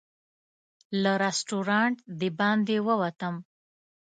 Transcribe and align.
له 1.01 1.11
رسټورانټ 1.23 1.97
د 2.19 2.21
باندې 2.39 2.77
ووتم. 2.87 3.35